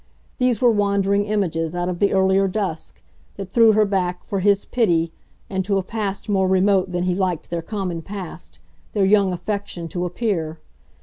[0.39, 3.03] These were wandering images, out of the earlier dusk,
[3.35, 5.11] that threw her back, for his pity,
[5.47, 8.57] into a past more remote than he liked their common past,
[8.93, 10.57] their young affection, to appear.